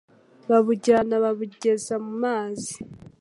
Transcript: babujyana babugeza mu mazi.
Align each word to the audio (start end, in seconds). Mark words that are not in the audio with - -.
babujyana 0.49 1.15
babugeza 1.23 1.93
mu 2.05 2.13
mazi. 2.23 2.73